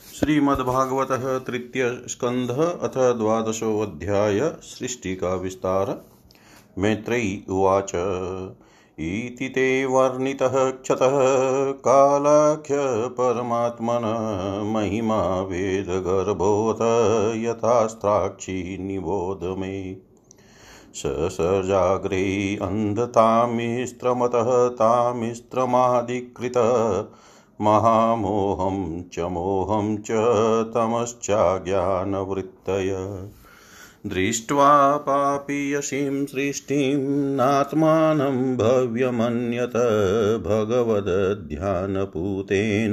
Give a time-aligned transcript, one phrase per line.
[0.00, 1.08] श्रीमद्भागवत
[1.46, 6.04] तृतीय स्कंध अथ द्वादशोऽध्याय सृष्टि का विस्तार
[6.78, 7.92] मैत्रेयी उवाच।
[8.98, 11.18] इति ते वर्णितः क्षतः
[11.72, 12.74] कालाख्य
[13.08, 16.78] परमात्मन महिमा वेदगर्भोऽथ
[17.36, 19.96] यथास्त्राक्षी निबोध मे।
[20.94, 26.58] स ससजाग्रे अन्धतामिस्त्रमतः तामिस्त्रमाधिकृत
[27.60, 30.08] महामोहं च मोहं च
[30.74, 33.18] तमश्चाज्ञानवृत्तय।
[34.06, 39.72] दृष्ट्वा पापीयसीं सृष्टिं नात्मानं भव्यमन्यत
[40.46, 42.92] भगवदध्यानपूतेन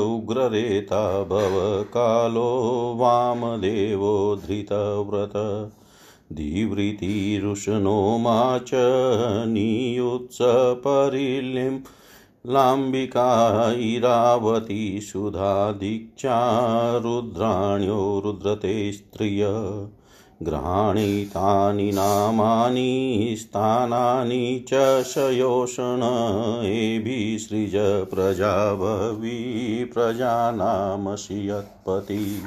[0.06, 5.72] उग्ररेता भव कालो वामदेवो धृतव्रत।
[6.34, 8.72] धीवृतिरुष्णो मा च
[9.48, 11.80] नियुत्सपरिलिं
[12.54, 19.46] लाम्बिका इरावती सुधा दीक्षा रुद्राण्यो रुद्रते स्त्रिय।
[20.44, 26.02] ग्रहाणीतानि नामानि स्थानानि च शयोषण।
[26.66, 28.74] एभिसृज प्रजा
[29.94, 32.42] प्रजानामसि यत्पति।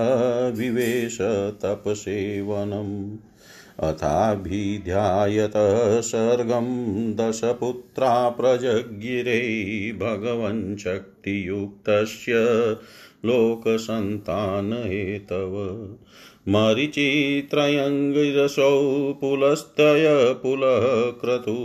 [0.57, 3.17] विवेश तपसेवनम्।
[3.79, 5.53] अथाभिध्यायत
[6.03, 12.31] सर्गं दशपुत्रा प्रजगिरे भगवन् शक्तियुक्तस्य
[13.25, 15.87] लोकसन्तानहेतव।
[16.47, 21.55] मरिचित्रयङ्गिरसौ पुलस्तय पुलः क्रतु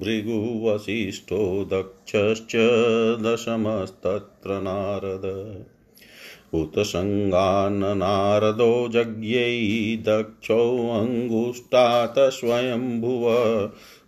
[0.00, 2.52] भृगुवसिष्ठो दक्षश्च
[3.22, 5.64] दशमस्तत्र नारद
[6.54, 13.30] उत्सङ्गान्नारदो जज्ञै दक्षोऽङ्गुष्ठात् स्वयंभुव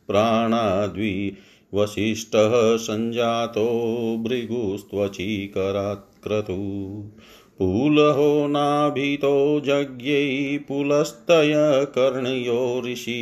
[0.07, 1.33] प्राणाद्वि
[1.75, 7.05] वसिष्ठः सञ्जातो भृगुस्त्वचीकरात् क्रतु।
[7.59, 11.53] पुलहो नाभितो जज्ञै पुलस्तय
[11.95, 12.57] कर्णयो
[12.87, 13.15] ऋषि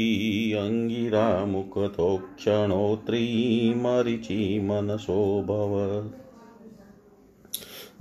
[0.60, 4.38] अङ्गिरा मुखतोक्षणोत्रीमरिचि
[4.68, 5.18] मनसो
[5.50, 6.08] भवत्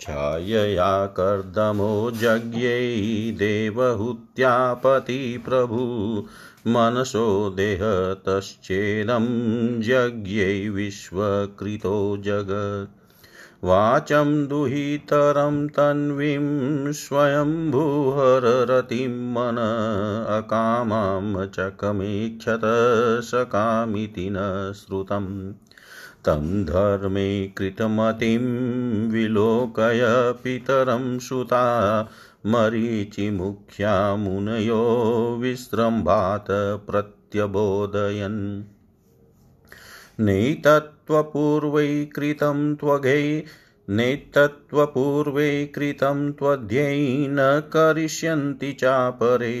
[0.00, 6.22] छायया कर्दमो जज्ञै देवहूत्यापति प्रभु,
[6.68, 9.24] मनसो देहतश्चेदं
[9.82, 13.01] यज्ञै विश्वकृतो जगत्।
[13.64, 19.56] वाचं दुहितरं तन्वीं स्वयंभूहररतिं मन
[20.28, 22.60] अकामां चकमेक्षत
[23.24, 25.52] सकामिति न श्रुतम्
[26.24, 32.08] तं धर्मे कृतमतिं विलोकय पितरं सुता
[32.46, 38.62] मरीचिमुख्या मुनयो विस्रम्भात् प्रत्यबोधयन्।
[40.20, 41.01] नैतत्त्वपूर्वै
[42.16, 43.42] कृतं त्वघै
[43.90, 49.60] नेतत्त्वपूर्वे कृतं त्वध्यै न करिष्यन्ति चापरे,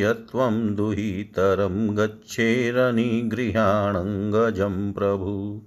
[0.00, 5.62] यत्त्वं दुहितरं गच्छेरनिगृहाणङ्गजं प्रभु।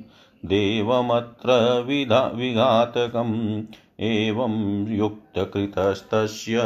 [0.49, 3.62] देवमत्र विधा विघातकम्।
[4.00, 6.62] एवं युक्तकृतस्तस्य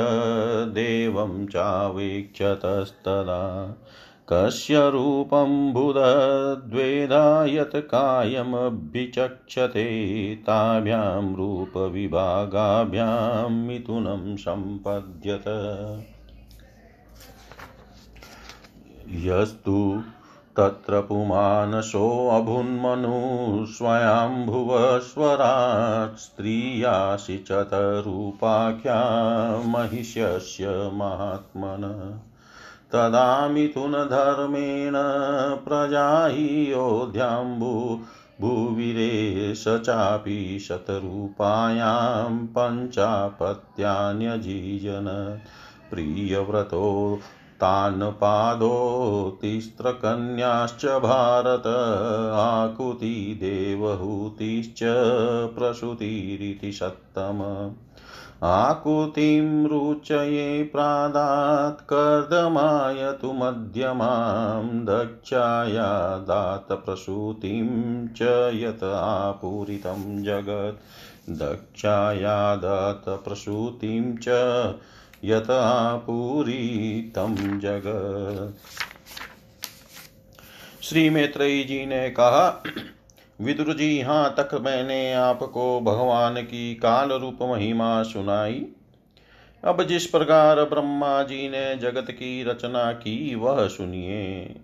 [0.69, 3.77] देवं चावेक्षतस्तदा
[4.33, 15.45] कस्य रूपं बुधद्वेधा यत् कायमभिचक्षते ताभ्यां रूपविभागाभ्यां मिथुनं सम्पद्यत।
[19.11, 20.03] यस्तु
[20.57, 29.03] तत्र पुमानसोऽभुन्मनु स्वयम्भुवस्वराट् स्त्रियासि चतरूपाख्या
[29.67, 32.15] महिष्यस्य महात्मन।
[32.93, 34.93] तदा मिथुनधर्मेण
[35.65, 38.01] प्रजा हि योध्याम्बु
[38.41, 45.39] भुविरे स चापि शतरूपायां पञ्चापत्यान्यजीजन।
[45.91, 47.19] प्रियव्रतो
[47.61, 51.67] तान् पादो तिस्त्रकन्याश्च भारत
[52.37, 54.81] आकुति देवहूतिश्च
[55.59, 57.71] प्रसूतिरिति सत्तम।
[58.43, 67.69] आकुतिं रुचये प्रादात् कर्दमाय तु मध्यमां, दक्षाया दातप्रसूतिं
[68.09, 68.23] च
[68.55, 70.81] यत् आपूरितं जगत्।
[71.31, 74.29] दक्षाया दातप्रसूतिं च
[75.25, 78.59] यत आपूरितं जगत्
[80.85, 82.63] श्री मैत्रेयी जी ने कहा
[83.41, 88.67] विदुर जी यहाँ तक मैंने आपको भगवान की काल रूप महिमा सुनाई।
[89.65, 94.57] अब जिस प्रकार ब्रह्मा जी ने जगत की रचना की, वह सुनिए।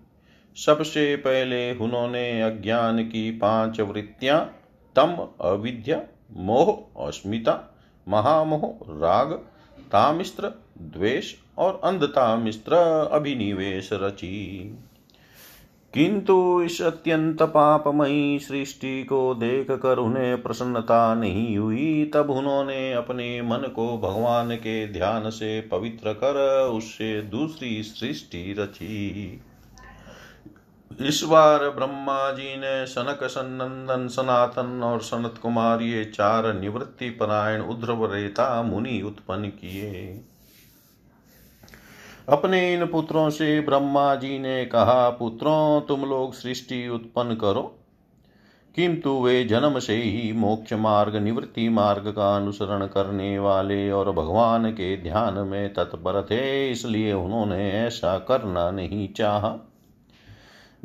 [0.55, 4.57] सबसे पहले उन्होंने अज्ञान की पाँच वृत्तियाँ,
[4.95, 6.01] तम, अविद्या,
[6.37, 9.47] मोह, अस्मिता, महामोह, राग
[9.91, 12.73] तामिस्त्र, द्वेष और अंधता मिश्र
[13.11, 14.75] अभिनिवेश रची।
[15.93, 23.41] किंतु इस अत्यंत पापमयी सृष्टि को देख कर उन्हें प्रसन्नता नहीं हुई, तब उन्होंने अपने
[23.41, 29.41] मन को भगवान के ध्यान से पवित्र कर उससे दूसरी सृष्टि रची।
[31.01, 37.61] इस बार ब्रह्मा जी ने सनक सनंदन सनातन और सनत कुमार ये चार निवृत्ति परायण
[37.61, 40.21] उध्रव रेता मुनि उत्पन्न किए।
[42.29, 47.79] अपने इन पुत्रों से ब्रह्मा जी ने कहा, पुत्रों, तुम लोग सृष्टि उत्पन्न करो।
[48.75, 54.71] किंतु वे जन्म से ही मोक्ष मार्ग, निवृत्ति मार्ग का अनुसरण करने वाले और भगवान
[54.71, 59.66] के ध्यान में तत्पर थे, इसलिए उन्होंने ऐसा करना नहीं चाहा।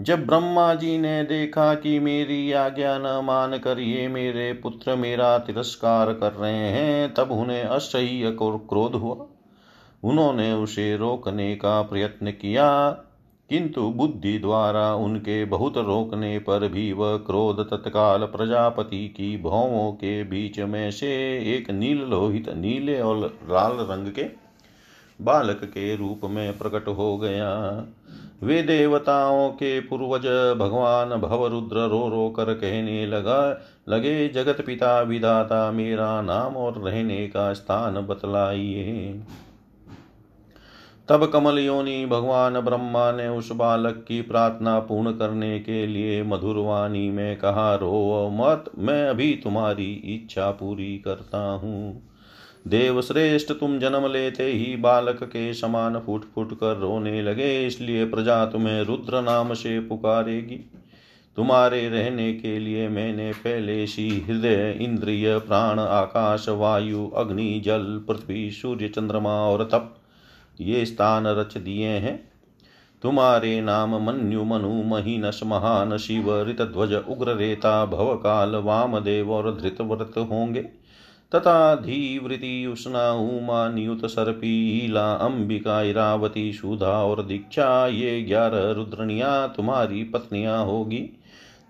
[0.02, 5.36] जब ब्रह्मा जी ने देखा कि मेरी आज्ञा न मान कर ये मेरे पुत्र मेरा
[5.38, 9.26] तिरस्कार कर रहे हैं, तब उन्हें असह्य क्रोध हुआ।
[10.02, 12.90] उन्होंने उसे रोकने का प्रयत्न किया,
[13.50, 20.22] किंतु बुद्धि द्वारा उनके बहुत रोकने पर भी वह क्रोध तत्काल प्रजापति की भौवों के
[20.24, 21.12] बीच में से
[21.54, 23.18] एक नील लोहित, नीले और
[23.50, 24.24] लाल रंग के
[25.20, 27.50] बालक के रूप में प्रकट हो गया।
[28.42, 30.26] वे देवताओं के पूर्वज
[30.58, 37.26] भगवान भवरुद्र रो रो कर कहने लगा, लगे, जगत पिता विदाता, मेरा नाम और रहने
[37.28, 39.20] का स्थान बतलाइए।
[41.08, 47.10] तब कमल योनि भगवान ब्रह्मा ने उस बालक की प्रार्थना पूर्ण करने के लिए मधुरवाणी
[47.10, 52.11] में कहा रो मत, मैं अभी तुम्हारी इच्छा पूरी करता हूँ।
[52.66, 58.04] देव श्रेष्ठ तुम जन्म लेते ही बालक के समान फूट फूट कर रोने लगे, इसलिए
[58.04, 60.56] प्रजा तुम्हें रुद्र नाम से पुकारेगी।
[61.36, 68.50] तुम्हारे रहने के लिए मैंने पहले सी हृदय, इंद्रिय, प्राण, आकाश, वायु, अग्नि, जल, पृथ्वी,
[68.50, 69.94] सूर्य, चंद्रमा और तप,
[70.60, 72.32] ये स्थान रच दिए हैं।
[73.02, 80.64] तुम्हारे नाम मन्यु, मनु, महीनस, महान, शिव, ऋतध्वज, उग्र, रेता, भवकाल, वामदेव और धृतव्रत होंगे।
[81.34, 89.46] तथा धीवृति उष्णा उमा नियुत सर्पी सर्पीला अंबिका इरावती सुधा और दीक्षा, ये ग्यारह रुद्रनिया
[89.46, 91.18] तुम्हारी पत्नियाँ होगी।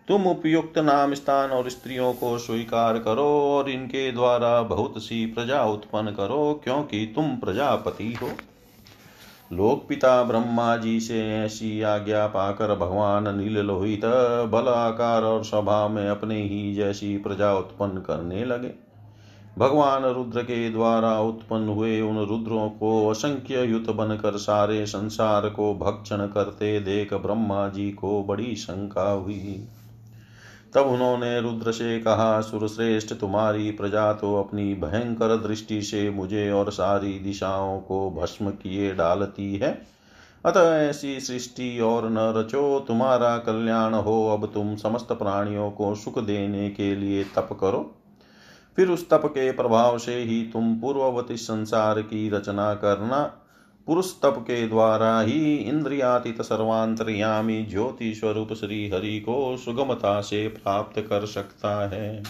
[0.09, 5.64] तुम उपयुक्त नाम स्थान और स्त्रियों को स्वीकार करो और इनके द्वारा बहुत सी प्रजा
[5.64, 8.28] उत्पन्न करो, क्योंकि तुम प्रजापति हो।
[9.52, 14.00] लोक पिता ब्रह्मा जी से ऐसी आज्ञा पाकर भगवान नील लोहित
[14.52, 18.91] बल आकार और स्वभाव में अपने ही जैसी प्रजा उत्पन्न करने लगे।
[19.59, 25.75] भगवान रुद्र के द्वारा उत्पन्न हुए उन रुद्रों को असंख्य युत बनकर सारे संसार को
[25.75, 29.68] भक्षण करते देख ब्रह्मा जी को बड़ी शंका हुई।
[30.75, 36.73] तब उन्होंने रुद्र से कहा, सुरश्रेष्ठ, तुम्हारी प्रजा तो अपनी भयंकर दृष्टि से मुझे और
[36.73, 39.87] सारी दिशाओं को भस्म किए डालती है।
[40.44, 46.18] अतः ऐसी सृष्टि और न रचो, तुम्हारा कल्याण हो। अब तुम समस्त प्राणियों को सुख
[46.18, 47.94] देने के लिए तप करो।
[48.76, 53.38] फिर उस तप के प्रभाव से ही तुम पूर्ववती संसार की रचना करना।
[53.87, 61.00] पुरुष तप के द्वारा ही इंद्रियातीत सर्वांतरयामी ज्योति स्वरूप श्री हरि को सुगमता से प्राप्त
[61.00, 62.23] कर सकता है।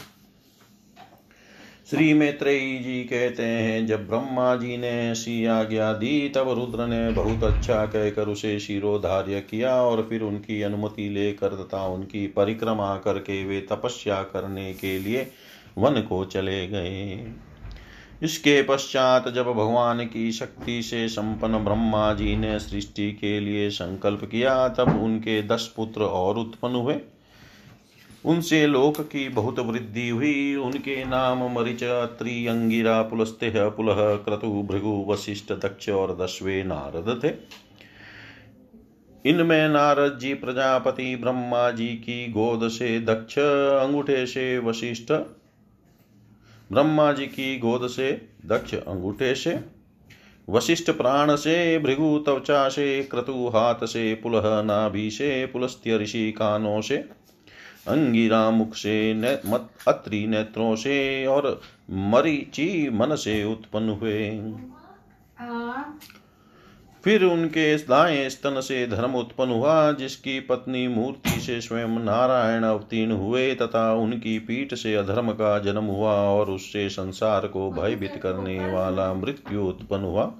[1.90, 7.10] श्री मैत्रेयी जी कहते हैं, जब ब्रह्मा जी ने ऐसी आज्ञा दी, तब रुद्र ने
[7.10, 13.44] बहुत अच्छा कहकर उसे शिरोधार्य किया और फिर उनकी अनुमति लेकर तथा उनकी परिक्रमा करके
[13.44, 15.26] वे तपस्या करने के लिए
[15.78, 17.32] वन को चले गए।
[18.22, 24.24] इसके पश्चात जब भगवान की शक्ति से संपन्न ब्रह्मा जी ने सृष्टि के लिए संकल्प
[24.24, 26.96] किया, तब उनके दस पुत्र और उत्पन्न हुए।
[28.24, 35.06] उनसे लोक की बहुत वृद्धि हुई। उनके नाम मरिच अत्रि अंगिरा पुलस्तेह, पुलह, क्रतु, भृगु,
[35.08, 37.62] वशिष्ठ, दक्ष और दशवे नारद थे।
[39.30, 43.38] इनमें नारद जी, प्रजापति, ब्रह्मा जी की गोद से दक्ष,
[43.88, 45.12] अंगूठे से वशिष्ठ
[46.72, 48.12] ब्रह्मा जी की गोद से
[48.46, 49.60] दक्ष अंगूठे से
[50.48, 56.80] वशिष्ठ प्राण से भृगु त्वचा से क्रतु हाथ से पुलह नाभि से पुलस्त्य ऋषि कानों
[56.80, 56.96] से
[57.88, 64.30] अंगिरा मुख से ने, मत अत्रि नेत्रों से और मरीचि मन से उत्पन्न हुए।
[67.04, 73.12] फिर उनके दाएँ स्तन से धर्म उत्पन्न हुआ, जिसकी पत्नी मूर्ति से स्वयं नारायण अवतीर्ण
[73.12, 78.72] हुए तथा उनकी पीठ से अधर्म का जन्म हुआ और उससे संसार को भयभीत करने
[78.72, 80.32] वाला मृत्यु उत्पन्न हुआ।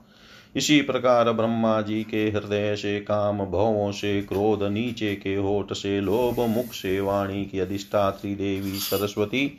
[0.57, 6.01] इसी प्रकार ब्रह्मा जी के हृदय से काम भवों से क्रोध, नीचे के होठ से
[6.01, 9.59] लोभ, मुख से वाणी की अधिष्ठात्री देवी सरस्वती,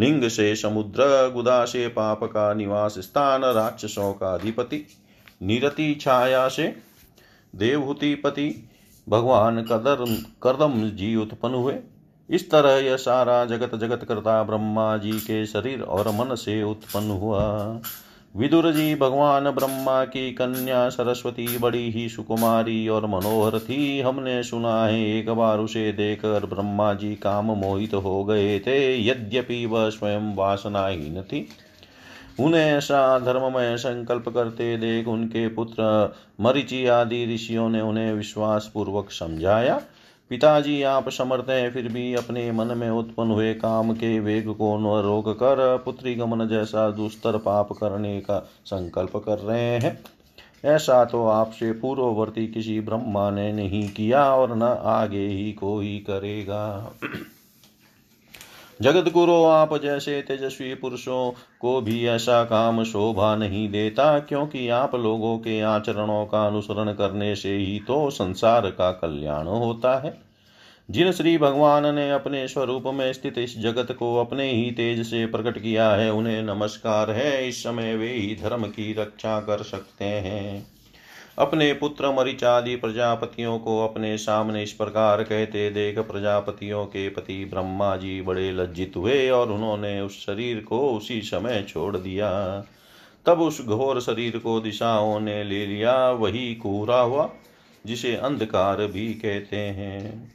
[0.00, 4.86] लिंग से समुद्र, गुदा से पाप का निवास स्थान, राक्षसों का अधिपति।
[5.42, 6.74] निरति छाया से
[7.54, 8.68] देवहूति पति,
[9.06, 10.04] भगवान कदर
[10.42, 11.74] करदम जी उत्पन्न हुए
[12.30, 17.10] इस तरह यह सारा जगत जगत करता ब्रह्मा जी के शरीर और मन से उत्पन्न
[17.10, 17.42] हुआ।
[18.36, 24.84] विदुर जी, भगवान ब्रह्मा की कन्या सरस्वती बड़ी ही सुकुमारी और मनोहर थी। हमने सुना
[24.84, 30.34] है, एक बार उसे देखकर ब्रह्मा जी काम मोहित हो गए थे। यद्यपि वह स्वयं
[30.34, 31.48] वासनाहीन थी।
[32.40, 39.10] उन्हें ऐसा धर्ममय संकल्प करते देख उनके पुत्र मरिचि आदि ऋषियों ने उन्हें विश्वास पूर्वक
[39.10, 39.80] समझाया।
[40.30, 44.78] पिताजी, आप समर्थ हैं, फिर भी अपने मन में उत्पन्न हुए काम के वेग को
[44.78, 50.00] न रोक कर पुत्री गमन जैसा दुस्तर पाप करने का संकल्प कर रहे हैं।
[50.64, 56.92] ऐसा तो आपसे पूर्ववर्ती किसी ब्रह्मा ने नहीं किया और न आगे ही कोई करेगा।
[58.80, 61.30] जगत गुरु आप जैसे तेजस्वी पुरुषों
[61.60, 67.34] को भी ऐसा काम शोभा नहीं देता, क्योंकि आप लोगों के आचरणों का अनुसरण करने
[67.36, 70.14] से ही तो संसार का कल्याण होता है।
[70.90, 75.26] जिन श्री भगवान ने अपने स्वरूप में स्थित इस जगत को अपने ही तेज से
[75.26, 80.04] प्रकट किया है, उन्हें नमस्कार है। इस समय वे ही धर्म की रक्षा कर सकते
[80.04, 80.66] हैं।
[81.38, 87.96] अपने पुत्र मरिचादि प्रजापतियों को अपने सामने इस प्रकार कहते, देख, प्रजापतियों के पति ब्रह्मा
[87.96, 92.30] जी बड़े लज्जित हुए और उन्होंने उस शरीर को उसी समय छोड़ दिया।
[93.26, 97.30] तब उस घोर शरीर को दिशाओं ने ले लिया, वही कूरा हुआ,
[97.86, 100.32] जिसे अंधकार भी कहते हैं।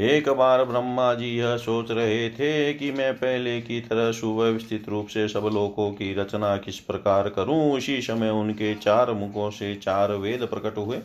[0.00, 5.06] एक बार ब्रह्मा जी यह सोच रहे थे कि मैं पहले की तरह सुव्यवस्थित रूप
[5.06, 10.12] से सब लोकों की रचना किस प्रकार करूँ। उसी समय उनके चार मुखों से चार
[10.12, 10.98] वेद प्रकट हुए।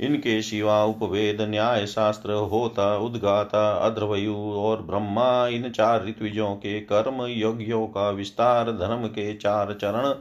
[0.00, 7.26] इनके सिवा उपवेद न्याय शास्त्र होता, उद्गाता अध्रवयु और ब्रह्मा, इन चार ऋत्विजों के कर्म,
[7.28, 10.14] यज्ञों का विस्तार, धर्म के चार चरण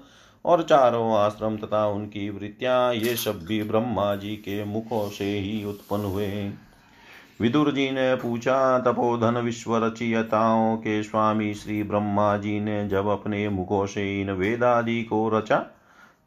[0.46, 5.66] और चारों आश्रम तथा उनकी वृत्तियाँ, ये सब भी ब्रह्मा जी के मुखों से ही
[5.66, 6.50] उत्पन्न हुए।
[7.42, 13.48] विदुर जी ने पूछा, तपोधन विश्व रचियताओं के स्वामी श्री ब्रह्मा जी ने जब अपने
[13.50, 15.58] मुखों से इन वेदादि को रचा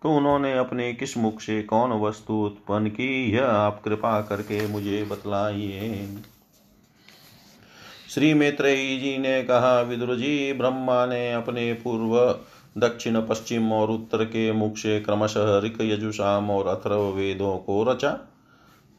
[0.03, 5.03] तो उन्होंने अपने किस मुख से कौन वस्तु उत्पन्न की, यह आप कृपा करके मुझे
[5.05, 6.07] बतलाइए।
[8.11, 12.19] श्री मैत्रेयी जी ने कहा विदुर जी ब्रह्मा ने अपने पूर्व,
[12.79, 18.17] दक्षिण, पश्चिम और उत्तर के मुख से क्रमशः ऋक, यजुषाम और अथर्व वेदों को रचा।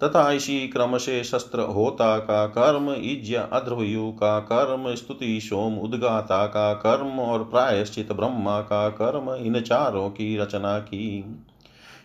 [0.04, 6.46] तथा इसी क्रम से शस्त्र होता का कर्म इज्य अध्रवयु का कर्म, स्तुति सोम उद्गाता
[6.46, 11.38] का कर्म, और प्रायश्चित ब्रह्मा का कर्म, इन चारों की रचना की।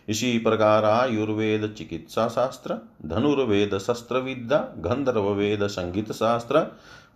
[0.09, 6.67] इसी प्रकार आयुर्वेद, चिकित्सा शास्त्र, धनुर्वेद शस्त्र विद्या गंधर्व वेद, संगीत शास्त्र,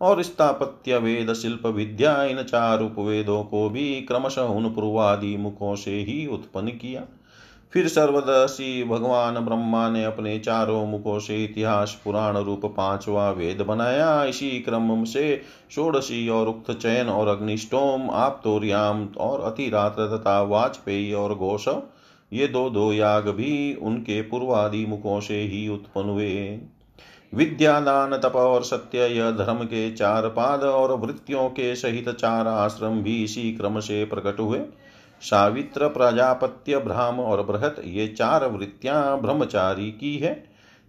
[0.01, 5.91] और स्थापत्य वेद, शिल्प विद्या, इन चार उपवेदों को भी क्रमशः उन पूर्वादि मुखों से
[5.91, 7.03] ही उत्पन्न किया।
[7.75, 14.23] फिर सर्वदर्शी भगवान ब्रह्मा ने अपने चारों मुखों से इतिहास पुराण रूप पांचवा वेद बनाया।
[14.23, 21.35] इसी क्रम से षोडशी और उक्त चयन और अग्निष्टोम, आप्तोरियाम और अतिरात्र तथा वाजपेयी और
[21.35, 21.67] घोष,
[22.33, 26.59] ये दो दो याग भी उनके पूर्वादि मुखों से ही उत्पन्न हुए।
[27.33, 33.01] विद्यादान, तप और सत्य, यह धर्म के चार पाद और वृत्तियों के सहित चार आश्रम
[33.01, 34.59] भी इसी क्रम से प्रकट हुए।
[35.21, 40.33] सावित्र प्रजापत्य ब्राह्म और बृहत, ये चार वृत्तियाँ ब्रह्मचारी की है।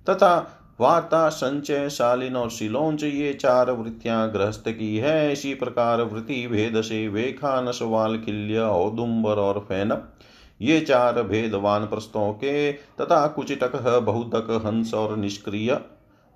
[0.06, 6.46] तथा वार्ता संचय, शालीन और शिलोंच, ये चार वृत्तियाँ गृहस्थ की है। इसी प्रकार वृत्ति
[6.46, 10.12] भेद से वेखा नशवाल किल्य औदुम्बर और फैनप,
[10.60, 15.74] ये चार भेदवान प्रस्तों के, तथा कुचिटक बहुतक हंस और निष्क्रिय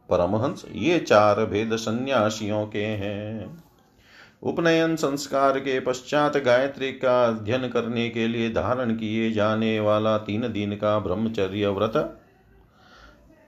[0.09, 3.69] परमहंस, ये चार भेद सन्यासियों के हैं।
[4.42, 10.53] उपनयन संस्कार के पश्चात गायत्री का अध्ययन करने के लिए धारण किए जाने वाला तीन
[10.53, 12.16] दिन का ब्रह्मचर्य व्रत।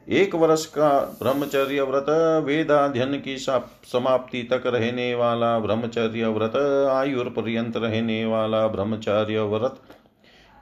[0.09, 0.89] एक वर्ष का
[1.23, 2.07] ब्रह्मचर्य व्रत,
[2.45, 6.57] वेदाध्ययन की समाप्ति तक रहने वाला ब्रह्मचर्य व्रत,
[6.91, 9.81] आयुर पर्यंत रहने वाला ब्रह्मचर्य व्रत।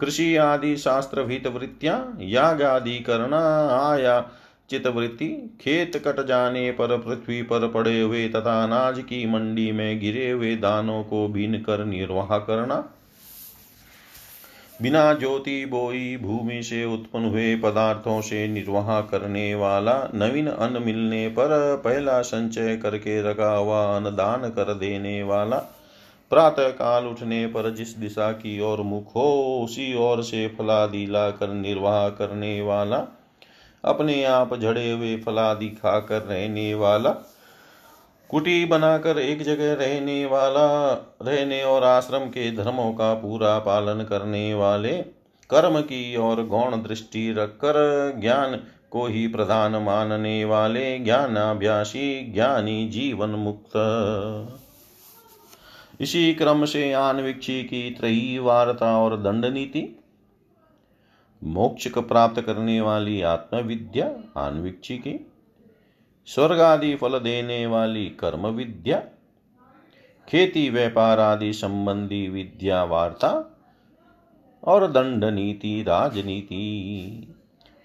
[0.01, 3.41] कृषि आदि शास्त्र भीत वृत्तियाँ, याग आदि करना
[3.91, 4.21] आया।
[4.71, 10.31] चितवृत्ति। खेत कट जाने पर पृथ्वी पर पड़े हुए तथा अनाज की मंडी में गिरे
[10.31, 12.85] हुए दानों को बीन कर निर्वाह करना।
[14.83, 21.29] बिना ज्योति बोई भूमि से उत्पन्न हुए पदार्थों से निर्वाह करने वाला नवीन अन्न मिलने
[21.29, 25.57] पर पहला संचय करके रखा हुआ अन्न दान कर देने वाला।
[26.31, 31.53] प्रातः काल उठने पर जिस दिशा की ओर मुख हो, उसी ओर से फलादी लाकर
[31.55, 33.07] निर्वाह करने वाला।
[33.85, 37.11] अपने आप झड़े हुए फलादि खाकर रहने वाला।
[38.29, 44.55] कुटी बनाकर एक जगह रहने वाला, रहने और आश्रम के धर्मों का पूरा पालन करने
[44.55, 44.93] वाले।
[45.51, 53.31] कर्म की और गौण दृष्टि रखकर ज्ञान को ही प्रधान मानने वाले। ज्ञानाभ्यासी, ज्ञानी, जीवन
[53.31, 53.73] मुक्त।
[56.01, 60.00] इसी क्रम से आनविक्षी की त्रयी वार्ता और दंड नीति
[61.45, 64.07] मोक्ष को प्राप्त करने वाली आत्मविद्या
[64.41, 65.33] आन्विक्षी की
[66.27, 69.03] स्वर्ग आदि फल देने वाली कर्म विद्या
[70.29, 73.59] खेती, व्यापार आदि संबंधी विद्या, वार्ता
[74.65, 77.35] और दंड नीति, राजनीति।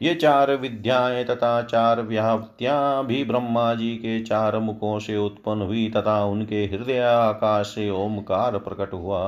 [0.02, 5.89] ये चार विद्याएँ तथा चार व्याप्तियाँ भी ब्रह्मा जी के चार मुखों से उत्पन्न हुई
[5.89, 9.22] तथा उनके हृदय आकाश से ओमकार प्रकट हुआ।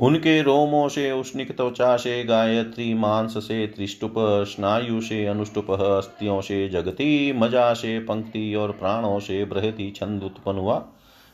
[0.00, 6.68] उनके रोमों से उष्णिक त्वचा से, गायत्री मांस से, त्रिष्टुप, स्नायु से, अनुष्टुप अस्थियों से,
[6.68, 10.82] जगती मज़ा से, पंक्ति और प्राणों से, बृहति छंद उत्पन्न हुआ।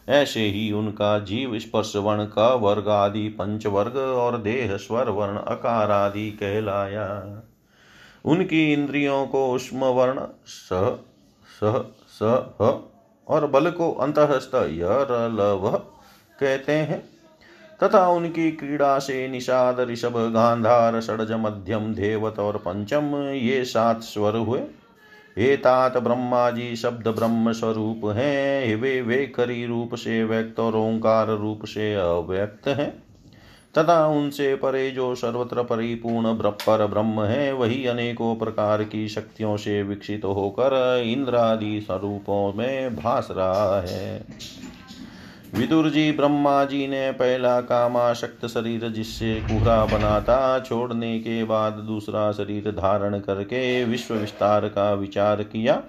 [0.08, 5.90] ऐसे ही उनका जीव स्पर्श वर्ण क वर्ग आदि पंचवर्ग और देह स्वर वर्ण अकार
[5.90, 7.06] आदि कहलाया।
[8.24, 10.68] उनकी इंद्रियों को उष्म वर्ण स
[11.48, 11.78] सह
[12.22, 12.22] स
[13.28, 15.06] और बल को अंतहस्त यह
[16.40, 17.02] कहते हैं।
[17.82, 24.36] तथा उनकी क्रीड़ा से निषाद ऋषभ गांधार षडज मध्यम देवत और पंचम ये सात स्वर
[24.36, 24.60] हुए।
[25.36, 30.76] हे तात ब्रह्मा जी शब्द ब्रह्म स्वरूप हैं वे वे करी रूप से व्यक्त और
[30.76, 32.90] ओंकार रूप से अव्यक्त हैं।
[33.74, 39.82] तथा उनसे परे जो सर्वत्र परिपूर्ण पर ब्रह्म है, वही अनेकों प्रकार की शक्तियों से
[39.82, 44.26] विकसित होकर इंद्रादि स्वरूपों में भास रहा है।
[45.54, 52.32] विदुर जी ब्रह्मा जी ने पहला कामाशक्त शरीर जिससे कुहरा बनाता, छोड़ने के बाद दूसरा
[52.32, 55.82] शरीर धारण करके विश्व विस्तार का विचार किया।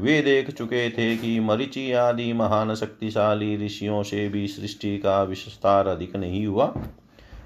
[0.00, 5.86] वे देख चुके थे कि मरिचि आदि महान शक्तिशाली ऋषियों से भी सृष्टि का विस्तार
[5.86, 6.74] अधिक नहीं हुआ।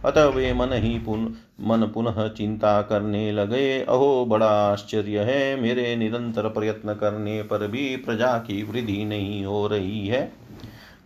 [0.05, 5.97] अतः वे मन ही पुन, मन पुनः चिंता करने लगे। अहो, बड़ा आश्चर्य है, मेरे
[5.97, 10.48] निरंतर प्रयत्न करने पर भी प्रजा की वृद्धि नहीं हो रही है।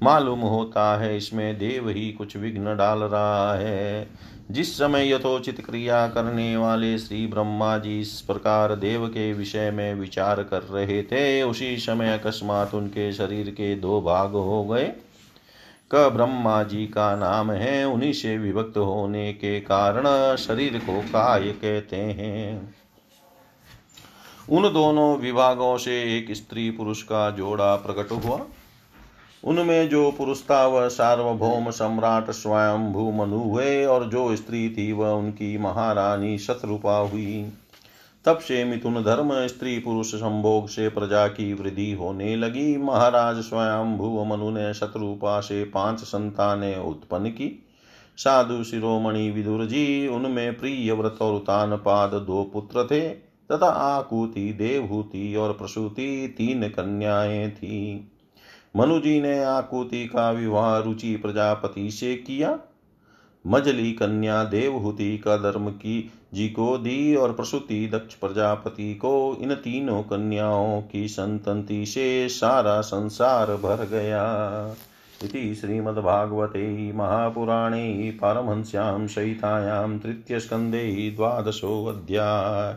[0.03, 4.09] मालूम होता है, इसमें देव ही कुछ विघ्न डाल रहा है।
[4.51, 9.95] जिस समय यथोचित क्रिया करने वाले श्री ब्रह्मा जी इस प्रकार देव के विषय में
[9.95, 14.93] विचार कर रहे थे, उसी समय अकस्मात उनके शरीर के दो भाग हो गए।
[15.95, 21.43] क ब्रह्मा जी का नाम है, उन्हीं से विभक्त होने के कारण शरीर को काय
[21.43, 22.75] कहते हैं।
[24.51, 28.41] उन दोनों विभागों से एक स्त्री पुरुष का जोड़ा प्रकट हुआ।
[29.45, 35.09] उनमें जो पुरुष था वह सार्वभौम सम्राट स्वयं मनु हुए और जो स्त्री थी वह
[35.09, 37.53] उनकी महारानी शत्रुपा हुई।
[38.25, 43.99] तब से मिथुन धर्म स्त्री पुरुष संभोग से प्रजा की वृद्धि होने लगी। महाराज स्वयं
[43.99, 47.67] भू मनु ने शत्रुपा से पाँच संतानें उत्पन्न की।
[48.17, 53.09] साधु, शिरोमणि, विदुर जी, उनमें प्रिय व्रत और उतान पाद दो पुत्र थे
[53.51, 58.12] तथा आकुति, देवहूति और प्रसूति तीन कन्याएँ थी।
[58.77, 62.59] मनुजी ने आकुति का विवाह रुचि प्रजापति से किया।
[63.47, 69.55] मजली कन्या देवहूति का धर्म की, जी को दी और प्रसूति दक्ष प्रजापति को। इन
[69.55, 74.75] तीनों कन्याओं की संतति से सारा संसार भर गया।
[75.25, 82.77] इति श्रीमद्भागवते महापुराणे पारमहंस्यां सहितायां तृतीयस्कन्धे द्वादशोऽध्याय।